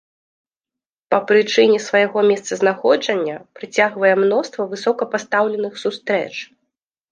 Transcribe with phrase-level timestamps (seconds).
[1.13, 6.35] Па прычыне свайго месцазнаходжання прыцягвае мноства высокапастаўленых сустрэч.